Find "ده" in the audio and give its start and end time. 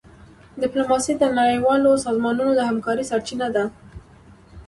3.55-3.63